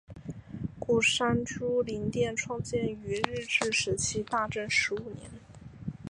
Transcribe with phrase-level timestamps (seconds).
[0.79, 5.29] 鼓山珠灵殿创建于日治时期大正十五年。